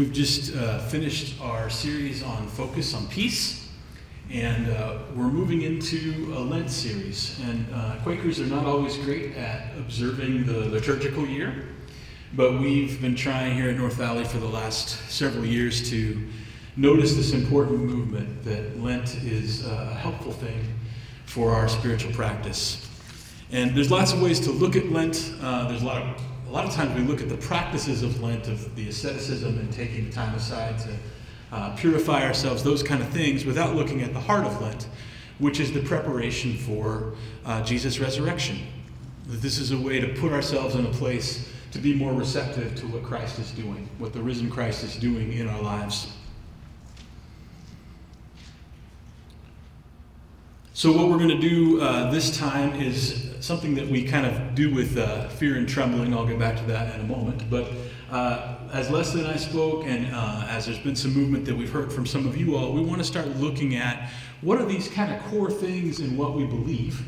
[0.00, 3.68] We've just uh, finished our series on focus on peace,
[4.30, 7.38] and uh, we're moving into a Lent series.
[7.44, 11.68] And uh, Quakers are not always great at observing the liturgical year,
[12.32, 16.26] but we've been trying here at North Valley for the last several years to
[16.78, 20.66] notice this important movement that Lent is a helpful thing
[21.26, 22.88] for our spiritual practice.
[23.52, 25.30] And there's lots of ways to look at Lent.
[25.42, 28.20] Uh, there's a lot of a lot of times we look at the practices of
[28.20, 30.96] Lent, of the asceticism and taking the time aside to
[31.52, 34.88] uh, purify ourselves, those kind of things, without looking at the heart of Lent,
[35.38, 37.12] which is the preparation for
[37.46, 38.58] uh, Jesus' resurrection.
[39.28, 42.74] That This is a way to put ourselves in a place to be more receptive
[42.74, 46.12] to what Christ is doing, what the risen Christ is doing in our lives.
[50.80, 54.54] So, what we're going to do uh, this time is something that we kind of
[54.54, 56.14] do with uh, fear and trembling.
[56.14, 57.50] I'll get back to that in a moment.
[57.50, 57.70] But
[58.10, 61.70] uh, as Leslie and I spoke, and uh, as there's been some movement that we've
[61.70, 64.08] heard from some of you all, we want to start looking at
[64.40, 67.04] what are these kind of core things in what we believe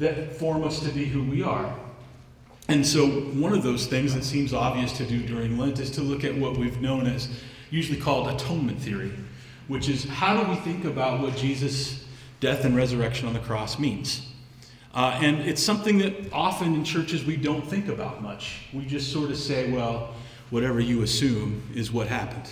[0.00, 1.72] that form us to be who we are.
[2.66, 6.00] And so, one of those things that seems obvious to do during Lent is to
[6.00, 7.28] look at what we've known as
[7.70, 9.12] usually called atonement theory,
[9.68, 12.02] which is how do we think about what Jesus
[12.40, 14.28] death and resurrection on the cross means.
[14.94, 18.62] Uh, and it's something that often in churches we don't think about much.
[18.72, 20.14] We just sort of say, well,
[20.50, 22.48] whatever you assume is what happened.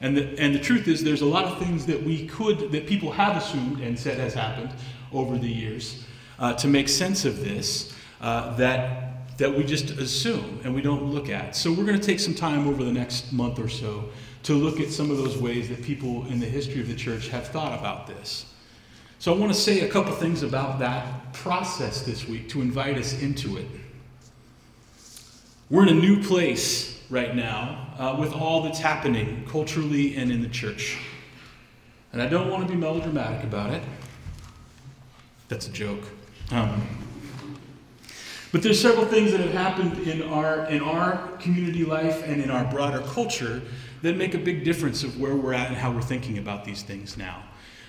[0.00, 2.86] And the, and the truth is, there's a lot of things that we could, that
[2.86, 4.70] people have assumed and said has happened
[5.12, 6.04] over the years
[6.38, 11.04] uh, to make sense of this uh, that, that we just assume and we don't
[11.04, 11.54] look at.
[11.54, 14.08] So we're going to take some time over the next month or so
[14.42, 17.28] to look at some of those ways that people in the history of the church
[17.28, 18.46] have thought about this.
[19.24, 22.98] So I want to say a couple things about that process this week to invite
[22.98, 23.66] us into it.
[25.70, 30.42] We're in a new place right now uh, with all that's happening culturally and in
[30.42, 30.98] the church.
[32.12, 33.82] And I don't want to be melodramatic about it.
[35.48, 36.04] That's a joke.
[36.50, 36.86] Um,
[38.52, 42.50] but there's several things that have happened in our, in our community life and in
[42.50, 43.62] our broader culture
[44.02, 46.82] that make a big difference of where we're at and how we're thinking about these
[46.82, 47.42] things now.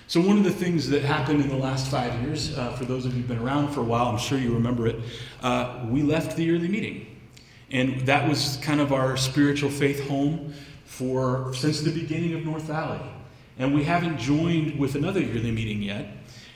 [0.08, 3.06] So, one of the things that happened in the last five years, uh, for those
[3.06, 5.00] of you who've been around for a while, I'm sure you remember it,
[5.42, 7.18] uh, we left the yearly meeting.
[7.72, 12.62] And that was kind of our spiritual faith home for since the beginning of North
[12.62, 13.00] Valley.
[13.58, 16.06] And we haven't joined with another yearly meeting yet.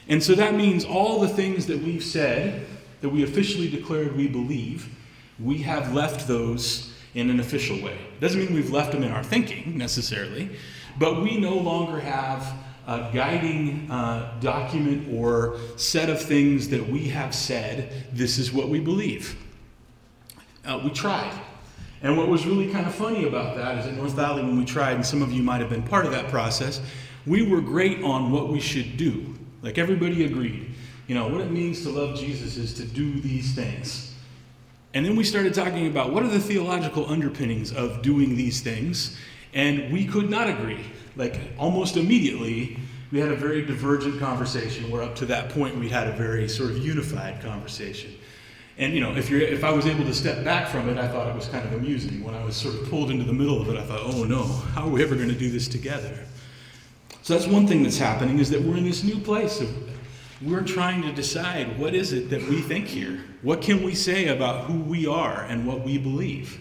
[0.06, 2.64] And so that means all the things that we've said,
[3.00, 4.96] that we officially declared we believe,
[5.40, 7.98] we have left those in an official way.
[8.20, 10.50] Doesn't mean we've left them in our thinking necessarily,
[11.00, 12.54] but we no longer have
[12.90, 18.68] a guiding uh, document or set of things that we have said, this is what
[18.68, 19.36] we believe.
[20.66, 21.32] Uh, we tried.
[22.02, 24.64] And what was really kind of funny about that is at North Valley, when we
[24.64, 26.80] tried, and some of you might have been part of that process,
[27.26, 29.36] we were great on what we should do.
[29.62, 30.74] Like everybody agreed.
[31.06, 34.16] You know, what it means to love Jesus is to do these things.
[34.94, 39.16] And then we started talking about what are the theological underpinnings of doing these things,
[39.54, 40.84] and we could not agree
[41.16, 42.78] like almost immediately,
[43.12, 46.48] we had a very divergent conversation where up to that point we had a very
[46.48, 48.14] sort of unified conversation.
[48.78, 51.06] And you know, if you're if I was able to step back from it, I
[51.08, 52.24] thought it was kind of amusing.
[52.24, 54.44] When I was sort of pulled into the middle of it, I thought, oh no,
[54.44, 56.18] how are we ever going to do this together?
[57.22, 59.68] So that's one thing that's happening is that we're in this new place of
[60.40, 63.22] we're trying to decide what is it that we think here?
[63.42, 66.58] What can we say about who we are and what we believe?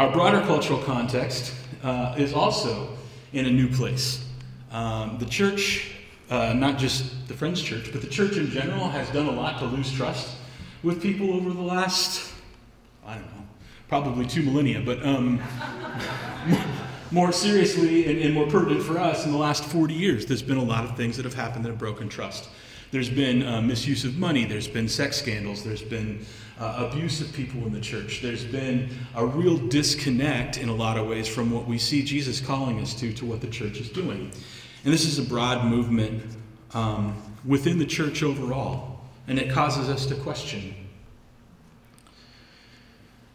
[0.00, 1.52] Our broader cultural context
[1.82, 2.96] uh, is also
[3.34, 4.24] in a new place.
[4.72, 5.92] Um, the church,
[6.30, 9.58] uh, not just the Friends Church, but the church in general, has done a lot
[9.58, 10.36] to lose trust
[10.82, 12.32] with people over the last,
[13.04, 13.46] I don't know,
[13.88, 15.38] probably two millennia, but um,
[17.10, 20.58] more seriously and, and more pertinent for us, in the last 40 years, there's been
[20.58, 22.48] a lot of things that have happened that have broken trust.
[22.92, 26.24] There's been uh, misuse of money, there's been sex scandals, there's been
[26.58, 28.20] uh, abuse of people in the church.
[28.20, 32.40] There's been a real disconnect in a lot of ways from what we see Jesus
[32.40, 34.32] calling us to, to what the church is doing.
[34.84, 36.22] And this is a broad movement
[36.74, 40.74] um, within the church overall, and it causes us to question.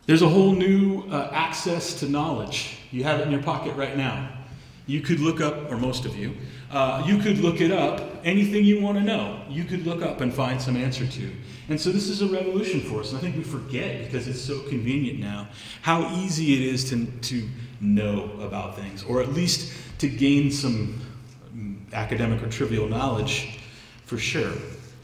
[0.05, 2.77] There's a whole new uh, access to knowledge.
[2.91, 4.29] You have it in your pocket right now.
[4.85, 6.35] You could look up, or most of you,
[6.71, 10.21] uh, you could look it up, anything you want to know, you could look up
[10.21, 11.31] and find some answer to.
[11.69, 13.09] And so this is a revolution for us.
[13.09, 15.47] And I think we forget, because it's so convenient now,
[15.81, 17.49] how easy it is to, to
[17.81, 21.01] know about things, or at least to gain some
[21.55, 23.59] mm, academic or trivial knowledge
[24.05, 24.53] for sure.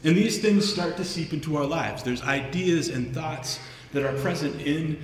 [0.04, 2.02] And these things start to seep into our lives.
[2.02, 3.58] There's ideas and thoughts
[3.92, 5.00] that are present in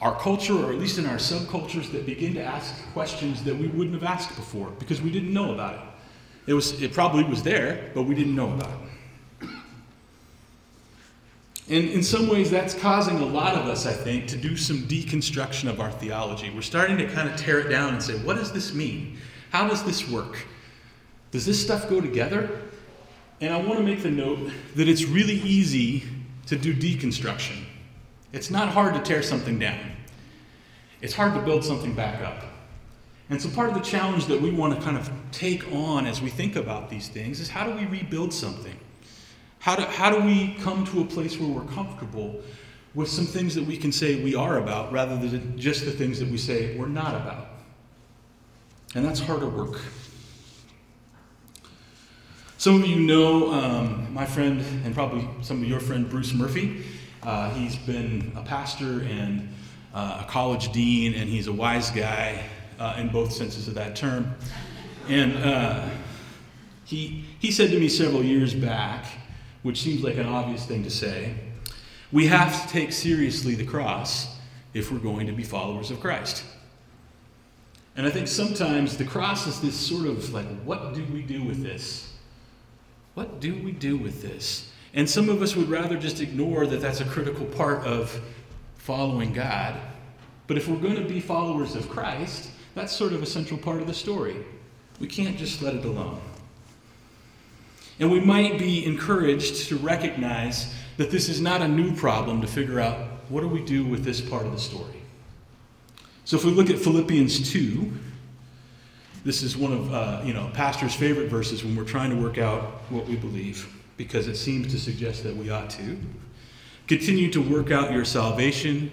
[0.00, 3.68] our culture, or at least in our subcultures, that begin to ask questions that we
[3.68, 5.80] wouldn't have asked before because we didn't know about it.
[6.50, 9.48] It, was, it probably was there, but we didn't know about it.
[11.68, 14.82] And in some ways, that's causing a lot of us, I think, to do some
[14.82, 16.48] deconstruction of our theology.
[16.50, 19.18] We're starting to kind of tear it down and say, what does this mean?
[19.50, 20.46] How does this work?
[21.32, 22.62] Does this stuff go together?
[23.40, 26.04] And I want to make the note that it's really easy
[26.46, 27.65] to do deconstruction.
[28.36, 29.80] It's not hard to tear something down,
[31.00, 32.44] it's hard to build something back up.
[33.30, 36.20] And so, part of the challenge that we want to kind of take on as
[36.20, 38.78] we think about these things is how do we rebuild something?
[39.58, 42.40] How do, how do we come to a place where we're comfortable
[42.94, 46.20] with some things that we can say we are about rather than just the things
[46.20, 47.48] that we say we're not about?
[48.94, 49.80] And that's harder work.
[52.58, 56.84] Some of you know um, my friend, and probably some of your friend, Bruce Murphy.
[57.26, 59.52] Uh, he's been a pastor and
[59.92, 62.40] uh, a college dean, and he's a wise guy
[62.78, 64.32] uh, in both senses of that term.
[65.08, 65.88] And uh,
[66.84, 69.06] he, he said to me several years back,
[69.64, 71.34] which seems like an obvious thing to say,
[72.12, 74.36] we have to take seriously the cross
[74.72, 76.44] if we're going to be followers of Christ.
[77.96, 81.42] And I think sometimes the cross is this sort of like, what do we do
[81.42, 82.12] with this?
[83.14, 84.70] What do we do with this?
[84.96, 88.18] And some of us would rather just ignore that that's a critical part of
[88.78, 89.78] following God.
[90.46, 93.82] But if we're going to be followers of Christ, that's sort of a central part
[93.82, 94.36] of the story.
[94.98, 96.20] We can't just let it alone.
[98.00, 102.46] And we might be encouraged to recognize that this is not a new problem to
[102.46, 102.96] figure out
[103.28, 105.02] what do we do with this part of the story.
[106.24, 107.92] So if we look at Philippians 2,
[109.26, 112.38] this is one of uh, you know pastor's favorite verses when we're trying to work
[112.38, 115.96] out what we believe because it seems to suggest that we ought to.
[116.86, 118.90] Continue to work out your salvation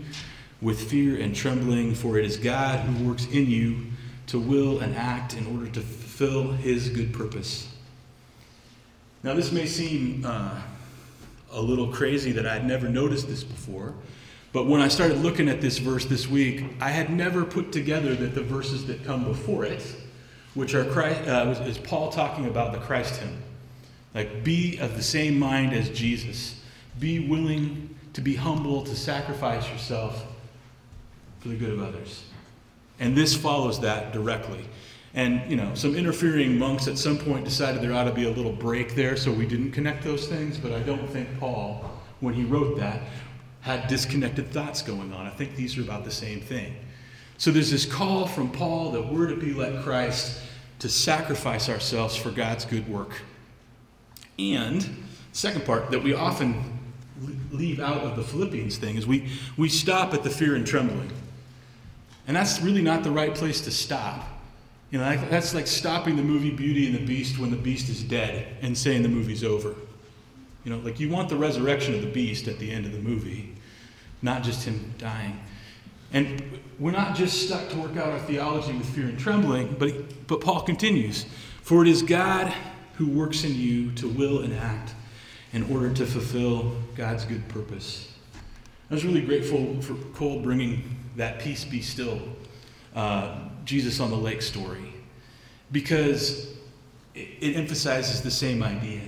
[0.62, 3.88] with fear and trembling, for it is God who works in you
[4.28, 7.68] to will and act in order to fulfill his good purpose.
[9.22, 10.62] Now, this may seem uh,
[11.52, 13.94] a little crazy that I'd never noticed this before,
[14.54, 18.16] but when I started looking at this verse this week, I had never put together
[18.16, 19.84] that the verses that come before it,
[20.54, 23.43] which are Christ, uh, is Paul talking about the Christ hymn.
[24.14, 26.60] Like, be of the same mind as Jesus.
[27.00, 30.26] Be willing to be humble, to sacrifice yourself
[31.40, 32.24] for the good of others.
[33.00, 34.66] And this follows that directly.
[35.16, 38.32] And, you know, some interfering monks at some point decided there ought to be a
[38.32, 40.58] little break there, so we didn't connect those things.
[40.58, 41.90] But I don't think Paul,
[42.20, 43.02] when he wrote that,
[43.62, 45.26] had disconnected thoughts going on.
[45.26, 46.76] I think these are about the same thing.
[47.38, 50.40] So there's this call from Paul that we're to be like Christ,
[50.80, 53.22] to sacrifice ourselves for God's good work.
[54.40, 56.80] And, second part, that we often
[57.52, 61.12] leave out of the Philippians thing is we, we stop at the fear and trembling.
[62.28, 64.26] And that's really not the right place to stop.
[64.92, 68.04] You know, that's like stopping the movie Beauty and the Beast when the beast is
[68.04, 69.76] dead and saying the movie's over.
[70.64, 73.00] You know, like you want the resurrection of the beast at the end of the
[73.00, 73.56] movie,
[74.22, 75.40] not just him dying.
[76.14, 80.28] And we're not just stuck to work out our theology with fear and trembling, but,
[80.28, 81.26] but Paul continues
[81.64, 82.54] For it is God
[82.96, 84.94] who works in you to will and act
[85.52, 88.12] in order to fulfill God's good purpose.
[88.90, 92.22] I was really grateful for Cole bringing that peace be still,
[92.96, 94.94] uh, Jesus on the lake story,
[95.72, 96.54] because
[97.16, 99.02] it, it emphasizes the same idea.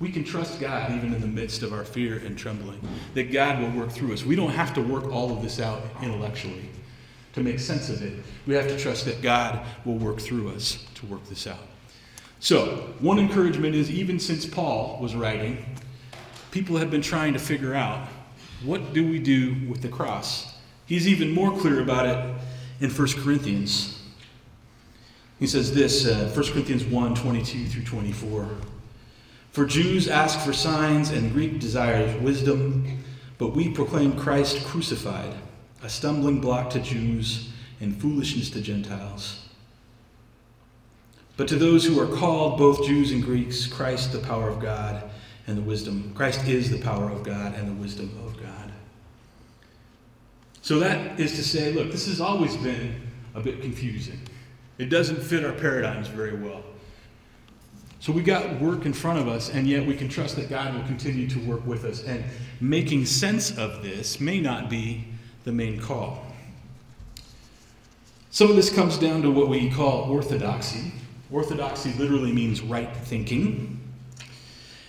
[0.00, 2.80] We can trust God even in the midst of our fear and trembling,
[3.14, 4.24] that God will work through us.
[4.24, 6.68] We don't have to work all of this out intellectually
[7.34, 8.22] to make sense of it.
[8.46, 11.68] We have to trust that God will work through us to work this out.
[12.42, 15.64] So, one encouragement is even since Paul was writing,
[16.50, 18.08] people have been trying to figure out
[18.64, 20.52] what do we do with the cross?
[20.84, 22.34] He's even more clear about it
[22.80, 24.02] in 1 Corinthians.
[25.38, 28.48] He says this, uh, 1 Corinthians 1 22 through 24.
[29.52, 33.04] For Jews ask for signs, and Greek desires wisdom,
[33.38, 35.32] but we proclaim Christ crucified,
[35.80, 39.41] a stumbling block to Jews and foolishness to Gentiles.
[41.42, 45.02] But to those who are called, both Jews and Greeks, Christ the power of God
[45.48, 46.12] and the wisdom.
[46.14, 48.70] Christ is the power of God and the wisdom of God.
[50.60, 52.94] So that is to say, look, this has always been
[53.34, 54.20] a bit confusing.
[54.78, 56.62] It doesn't fit our paradigms very well.
[57.98, 60.72] So we got work in front of us, and yet we can trust that God
[60.76, 62.04] will continue to work with us.
[62.04, 62.22] And
[62.60, 65.06] making sense of this may not be
[65.42, 66.24] the main call.
[68.30, 70.92] Some of this comes down to what we call orthodoxy,
[71.32, 73.80] Orthodoxy literally means right thinking.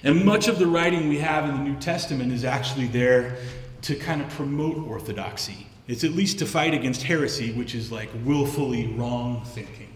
[0.03, 3.37] And much of the writing we have in the New Testament is actually there
[3.83, 5.67] to kind of promote orthodoxy.
[5.87, 9.93] It's at least to fight against heresy, which is like willfully wrong thinking.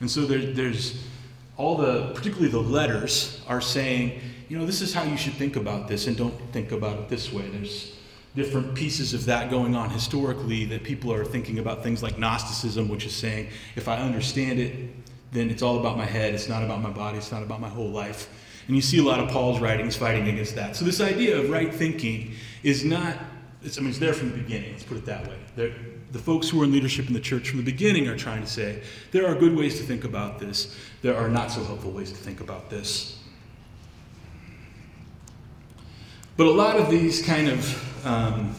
[0.00, 1.04] And so there, there's
[1.56, 5.56] all the, particularly the letters, are saying, you know, this is how you should think
[5.56, 7.48] about this, and don't think about it this way.
[7.48, 7.96] There's
[8.34, 12.88] different pieces of that going on historically that people are thinking about things like Gnosticism,
[12.88, 14.90] which is saying, if I understand it,
[15.32, 17.68] then it's all about my head, it's not about my body, it's not about my
[17.68, 18.28] whole life.
[18.66, 20.76] And you see a lot of Paul's writings fighting against that.
[20.76, 24.72] So this idea of right thinking is not, I mean, it's there from the beginning,
[24.72, 25.38] let's put it that way.
[25.56, 25.74] They're,
[26.12, 28.46] the folks who are in leadership in the church from the beginning are trying to
[28.46, 32.10] say there are good ways to think about this, there are not so helpful ways
[32.10, 33.18] to think about this.
[36.36, 38.54] But a lot of these kind of um,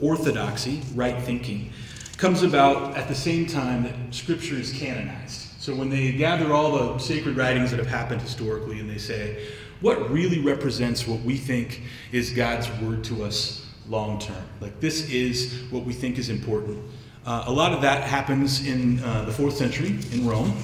[0.00, 1.72] orthodoxy, right thinking,
[2.16, 5.43] comes about at the same time that Scripture is canonized.
[5.64, 9.46] So when they gather all the sacred writings that have happened historically and they say,
[9.80, 11.80] what really represents what we think
[12.12, 14.44] is God's word to us long term?
[14.60, 16.84] Like, this is what we think is important.
[17.24, 20.54] Uh, a lot of that happens in uh, the fourth century in Rome,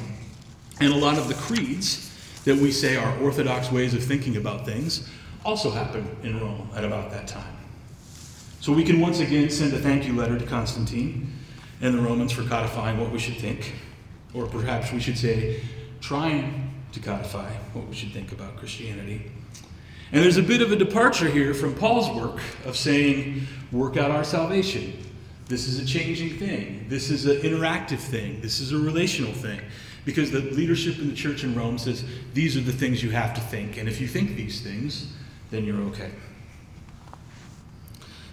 [0.82, 2.14] and a lot of the creeds
[2.44, 5.08] that we say are orthodox ways of thinking about things
[5.46, 7.56] also happened in Rome at about that time.
[8.60, 11.32] So we can once again send a thank you letter to Constantine
[11.80, 13.72] and the Romans for codifying what we should think.
[14.34, 15.60] Or perhaps we should say,
[16.00, 19.30] trying to codify what we should think about Christianity.
[20.12, 24.10] And there's a bit of a departure here from Paul's work of saying, work out
[24.10, 24.92] our salvation.
[25.46, 26.86] This is a changing thing.
[26.88, 28.40] This is an interactive thing.
[28.40, 29.60] This is a relational thing.
[30.04, 33.34] Because the leadership in the church in Rome says, these are the things you have
[33.34, 33.76] to think.
[33.76, 35.12] And if you think these things,
[35.50, 36.10] then you're okay.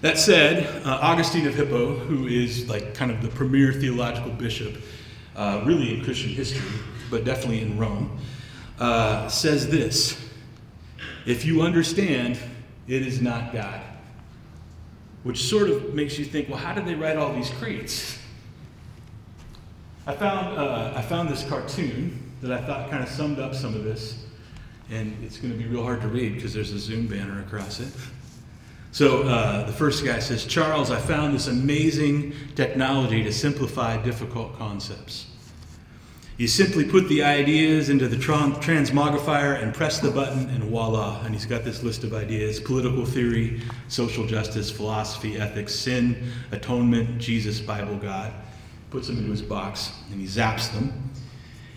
[0.01, 4.75] That said, uh, Augustine of Hippo, who is like kind of the premier theological bishop,
[5.37, 6.67] uh, really in Christian history,
[7.09, 8.19] but definitely in Rome,
[8.79, 10.19] uh, says this
[11.25, 12.37] If you understand,
[12.87, 13.81] it is not God.
[15.23, 18.17] Which sort of makes you think, well, how did they write all these creeds?
[20.05, 23.75] I found, uh, I found this cartoon that I thought kind of summed up some
[23.75, 24.25] of this,
[24.89, 27.79] and it's going to be real hard to read because there's a Zoom banner across
[27.79, 27.89] it.
[28.97, 34.57] So uh, the first guy says, Charles, I found this amazing technology to simplify difficult
[34.57, 35.27] concepts.
[36.37, 41.21] You simply put the ideas into the transmogrifier and press the button, and voila.
[41.23, 47.19] And he's got this list of ideas political theory, social justice, philosophy, ethics, sin, atonement,
[47.19, 48.33] Jesus, Bible, God.
[48.89, 51.11] Puts them into his box, and he zaps them.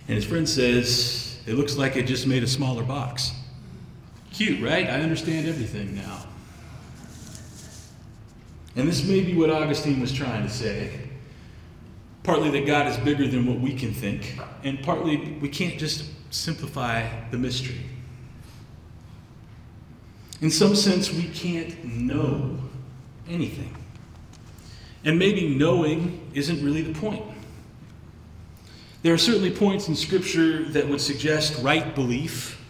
[0.09, 3.33] And his friend says, It looks like it just made a smaller box.
[4.33, 4.87] Cute, right?
[4.87, 6.25] I understand everything now.
[8.77, 11.11] And this may be what Augustine was trying to say
[12.23, 16.05] partly that God is bigger than what we can think, and partly we can't just
[16.31, 17.81] simplify the mystery.
[20.41, 22.59] In some sense, we can't know
[23.29, 23.77] anything.
[25.05, 27.25] And maybe knowing isn't really the point.
[29.03, 32.63] There are certainly points in Scripture that would suggest right belief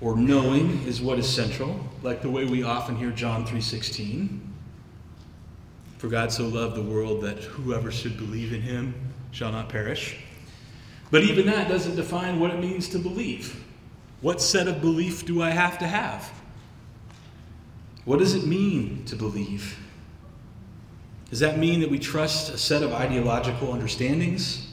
[0.00, 4.47] or knowing is what is central, like the way we often hear John 3:16.
[5.98, 8.94] For God so loved the world that whoever should believe in him
[9.32, 10.16] shall not perish.
[11.10, 13.64] But even that doesn't define what it means to believe.
[14.20, 16.30] What set of belief do I have to have?
[18.04, 19.78] What does it mean to believe?
[21.30, 24.66] Does that mean that we trust a set of ideological understandings,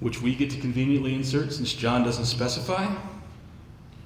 [0.00, 2.94] which we get to conveniently insert since John doesn't specify?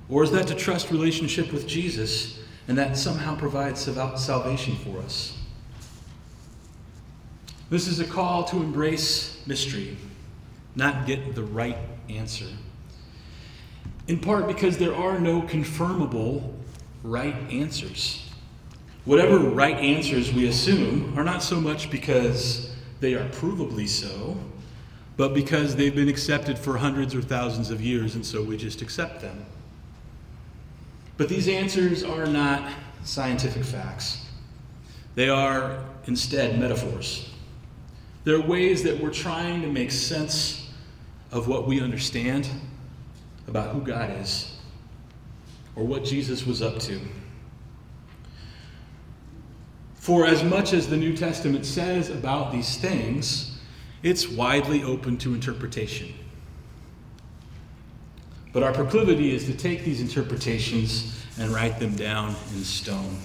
[0.09, 5.38] Or is that to trust relationship with Jesus and that somehow provides salvation for us?
[7.71, 9.97] This is a call to embrace mystery,
[10.75, 11.77] not get the right
[12.09, 12.47] answer.
[14.07, 16.55] In part because there are no confirmable
[17.03, 18.27] right answers.
[19.05, 24.39] Whatever right answers we assume are not so much because they are provably so,
[25.19, 28.81] but because they've been accepted for hundreds or thousands of years, and so we just
[28.81, 29.45] accept them.
[31.19, 32.73] But these answers are not
[33.05, 34.25] scientific facts,
[35.17, 37.29] they are instead metaphors.
[38.28, 40.68] There are ways that we're trying to make sense
[41.32, 42.47] of what we understand
[43.47, 44.54] about who God is
[45.75, 47.00] or what Jesus was up to.
[49.94, 53.58] For as much as the New Testament says about these things,
[54.02, 56.12] it's widely open to interpretation.
[58.52, 63.16] But our proclivity is to take these interpretations and write them down in stone.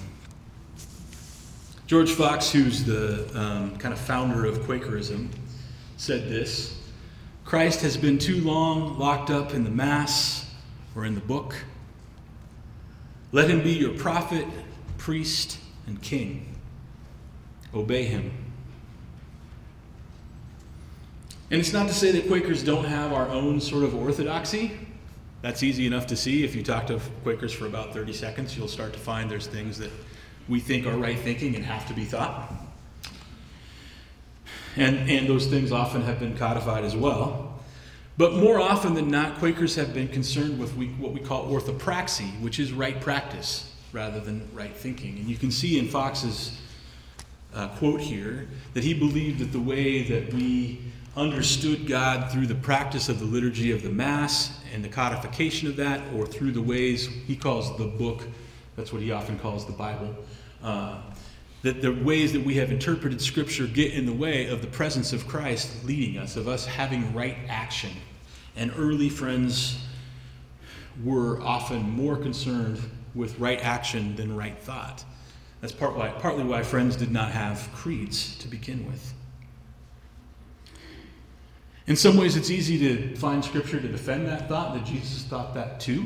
[1.85, 5.29] George Fox, who's the um, kind of founder of Quakerism,
[5.97, 6.77] said this
[7.45, 10.49] Christ has been too long locked up in the Mass
[10.95, 11.55] or in the book.
[13.31, 14.45] Let him be your prophet,
[14.97, 16.55] priest, and king.
[17.73, 18.31] obey him.
[21.51, 24.71] And it's not to say that Quakers don't have our own sort of orthodoxy.
[25.41, 26.43] That's easy enough to see.
[26.43, 29.77] If you talk to Quakers for about 30 seconds, you'll start to find there's things
[29.79, 29.91] that
[30.47, 32.51] we think are right thinking and have to be thought.
[34.75, 37.59] And, and those things often have been codified as well.
[38.17, 42.39] But more often than not, Quakers have been concerned with we, what we call orthopraxy,
[42.41, 45.17] which is right practice rather than right thinking.
[45.17, 46.59] And you can see in Fox's
[47.53, 50.79] uh, quote here that he believed that the way that we
[51.15, 55.75] understood God through the practice of the liturgy of the Mass and the codification of
[55.75, 58.23] that, or through the ways he calls the book,
[58.75, 60.15] that's what he often calls the Bible,
[60.63, 60.99] uh,
[61.61, 65.13] that the ways that we have interpreted Scripture get in the way of the presence
[65.13, 67.91] of Christ leading us, of us having right action.
[68.55, 69.83] And early friends
[71.03, 72.79] were often more concerned
[73.15, 75.03] with right action than right thought.
[75.61, 79.13] That's part why, partly why friends did not have creeds to begin with.
[81.87, 85.53] In some ways, it's easy to find scripture to defend that thought, that Jesus thought
[85.53, 86.05] that too.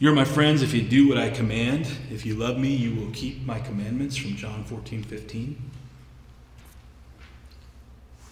[0.00, 1.88] You're my friends if you do what I command.
[2.08, 5.70] If you love me, you will keep my commandments from John 14, 15.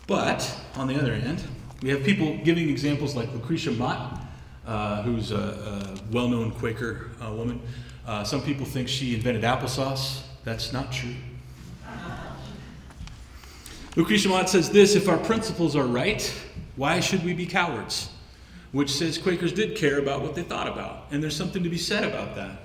[0.06, 1.42] But, on the other hand,
[1.82, 4.20] we have people giving examples like Lucretia Mott,
[4.64, 7.61] uh, who's a, a well known Quaker uh, woman.
[8.06, 10.23] Uh, some people think she invented applesauce.
[10.44, 11.16] That's not true.
[13.96, 16.32] Lucretia Mott says this If our principles are right,
[16.76, 18.11] why should we be cowards?
[18.73, 21.78] Which says Quakers did care about what they thought about, and there's something to be
[21.78, 22.58] said about that.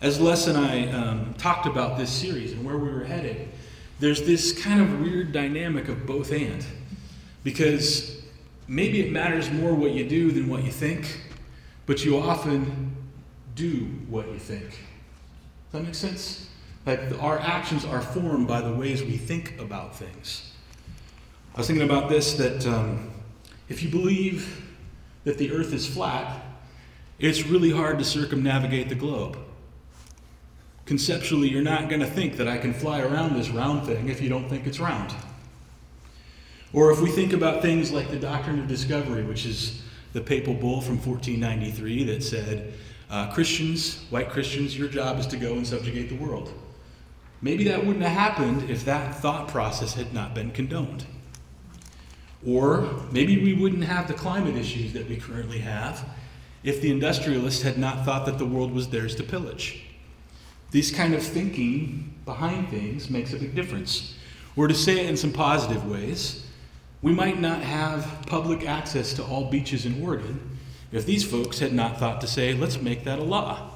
[0.00, 3.48] As Les and I um, talked about this series and where we were headed,
[3.98, 6.64] there's this kind of weird dynamic of both and.
[7.44, 8.22] Because
[8.66, 11.20] maybe it matters more what you do than what you think,
[11.86, 12.96] but you often
[13.54, 14.70] do what you think.
[14.70, 16.48] Does that make sense?
[16.86, 20.50] Like our actions are formed by the ways we think about things.
[21.54, 23.09] I was thinking about this that um,
[23.70, 24.66] if you believe
[25.24, 26.42] that the earth is flat,
[27.18, 29.38] it's really hard to circumnavigate the globe.
[30.86, 34.20] Conceptually, you're not going to think that I can fly around this round thing if
[34.20, 35.14] you don't think it's round.
[36.72, 40.54] Or if we think about things like the doctrine of discovery, which is the papal
[40.54, 42.74] bull from 1493 that said,
[43.08, 46.52] uh, Christians, white Christians, your job is to go and subjugate the world.
[47.40, 51.06] Maybe that wouldn't have happened if that thought process had not been condoned.
[52.46, 56.08] Or maybe we wouldn't have the climate issues that we currently have
[56.62, 59.84] if the industrialists had not thought that the world was theirs to pillage.
[60.70, 64.14] This kind of thinking behind things makes a big difference.
[64.56, 66.46] Or to say it in some positive ways,
[67.02, 70.58] we might not have public access to all beaches in Oregon
[70.92, 73.70] if these folks had not thought to say, let's make that a law.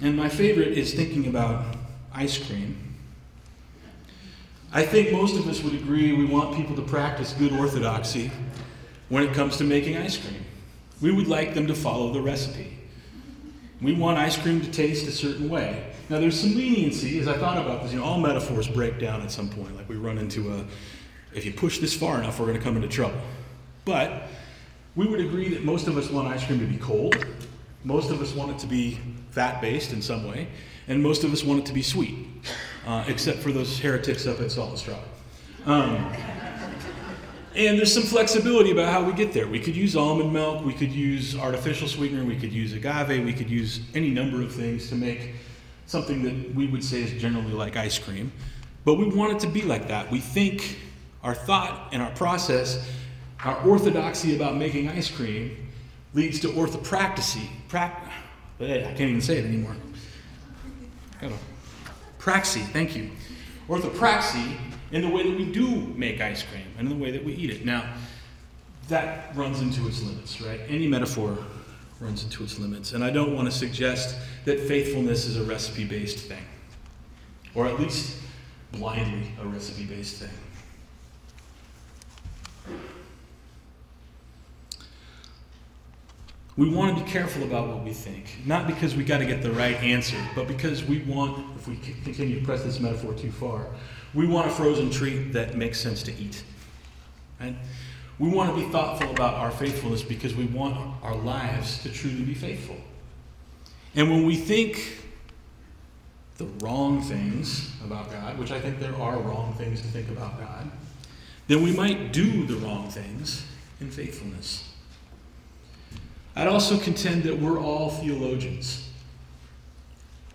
[0.00, 1.76] And my favorite is thinking about
[2.12, 2.89] ice cream.
[4.72, 8.30] I think most of us would agree we want people to practice good orthodoxy
[9.08, 10.44] when it comes to making ice cream.
[11.00, 12.78] We would like them to follow the recipe.
[13.82, 15.92] We want ice cream to taste a certain way.
[16.08, 17.92] Now, there's some leniency as I thought about this.
[17.92, 19.74] You know, all metaphors break down at some point.
[19.76, 20.64] Like we run into a,
[21.34, 23.20] if you push this far enough, we're going to come into trouble.
[23.84, 24.24] But
[24.94, 27.26] we would agree that most of us want ice cream to be cold.
[27.82, 30.48] Most of us want it to be fat based in some way,
[30.86, 32.14] and most of us want it to be sweet,
[32.86, 34.98] uh, except for those heretics up at Salt and Straw.
[35.66, 36.12] Um,
[37.54, 39.46] and there's some flexibility about how we get there.
[39.46, 43.32] We could use almond milk, we could use artificial sweetener, we could use agave, we
[43.32, 45.34] could use any number of things to make
[45.86, 48.32] something that we would say is generally like ice cream.
[48.84, 50.10] But we want it to be like that.
[50.10, 50.78] We think
[51.22, 52.88] our thought and our process,
[53.44, 55.68] our orthodoxy about making ice cream
[56.14, 57.48] leads to orthopraxy.
[57.68, 57.92] Pra-
[58.60, 59.76] I can't even say it anymore.
[62.20, 63.10] Praxy, thank you.
[63.66, 64.56] Orthopraxy
[64.92, 67.32] in the way that we do make ice cream and in the way that we
[67.32, 67.64] eat it.
[67.64, 67.94] Now,
[68.88, 70.60] that runs into its limits, right?
[70.68, 71.38] Any metaphor
[71.98, 72.92] runs into its limits.
[72.92, 76.44] And I don't want to suggest that faithfulness is a recipe based thing,
[77.54, 78.18] or at least
[78.72, 80.30] blindly a recipe based thing.
[86.60, 89.40] We want to be careful about what we think, not because we got to get
[89.42, 93.32] the right answer, but because we want, if we continue to press this metaphor too
[93.32, 93.68] far,
[94.12, 96.44] we want a frozen treat that makes sense to eat.
[97.40, 97.56] Right?
[98.18, 102.24] We want to be thoughtful about our faithfulness because we want our lives to truly
[102.24, 102.76] be faithful.
[103.94, 104.98] And when we think
[106.36, 110.38] the wrong things about God, which I think there are wrong things to think about
[110.38, 110.70] God,
[111.48, 113.46] then we might do the wrong things
[113.80, 114.69] in faithfulness.
[116.36, 118.86] I'd also contend that we're all theologians.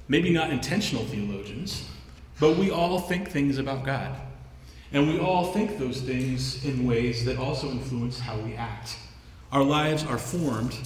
[0.07, 1.89] maybe not intentional theologians,
[2.39, 4.15] but we all think things about God.
[4.91, 8.97] And we all think those things in ways that also influence how we act.
[9.51, 10.77] Our lives are formed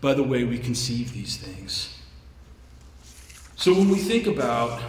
[0.00, 1.98] by the way we conceive these things.
[3.56, 4.82] So when we think about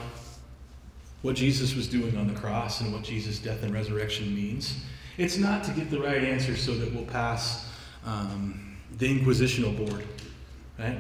[1.22, 4.84] what Jesus was doing on the cross and what Jesus' death and resurrection means,
[5.18, 7.72] it's not to get the right answer so that we'll pass
[8.06, 8.67] um,
[8.98, 10.06] the inquisitional board,
[10.80, 10.98] right?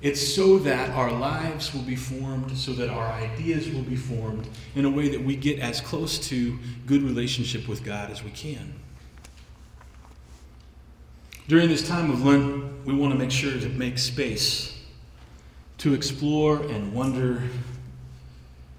[0.00, 4.48] It's so that our lives will be formed, so that our ideas will be formed
[4.74, 8.30] in a way that we get as close to good relationship with God as we
[8.30, 8.74] can.
[11.48, 14.78] During this time of Lent, we want to make sure to make space
[15.78, 17.42] to explore and wonder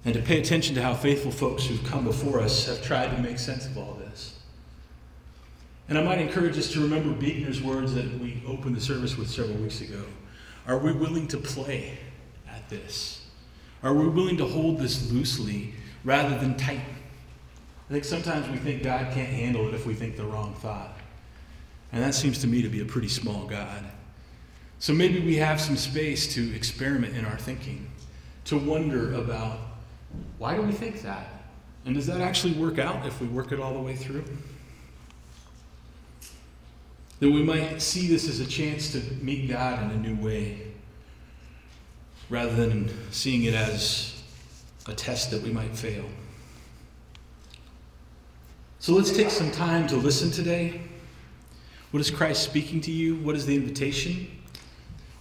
[0.06, 3.22] and to pay attention to how faithful folks who've come before us have tried to
[3.22, 4.41] make sense of all this.
[5.92, 9.30] And I might encourage us to remember Buechner's words that we opened the service with
[9.30, 10.02] several weeks ago.
[10.66, 11.98] Are we willing to play
[12.50, 13.28] at this?
[13.84, 15.74] Are we willing to hold this loosely
[16.06, 16.80] rather than tight?
[17.90, 20.98] I think sometimes we think God can't handle it if we think the wrong thought.
[21.92, 23.84] And that seems to me to be a pretty small God.
[24.80, 27.92] So maybe we have some space to experiment in our thinking,
[28.46, 29.60] to wonder about
[30.38, 31.28] why do we think that?
[31.84, 34.24] And does that actually work out if we work it all the way through?
[37.22, 40.60] That we might see this as a chance to meet God in a new way,
[42.30, 44.24] rather than seeing it as
[44.88, 46.06] a test that we might fail.
[48.80, 50.82] So let's take some time to listen today.
[51.92, 53.18] What is Christ speaking to you?
[53.18, 54.28] What is the invitation?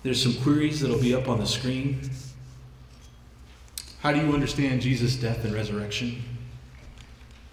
[0.02, 2.00] There's some queries that'll be up on the screen.
[3.98, 6.22] How do you understand Jesus' death and resurrection?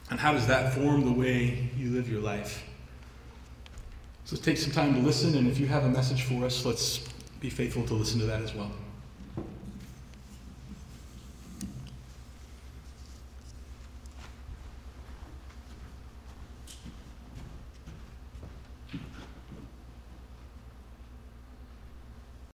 [0.10, 2.64] And how does that form the way you live your life?
[4.28, 7.00] So take some time to listen, and if you have a message for us, let's
[7.40, 8.70] be faithful to listen to that as well.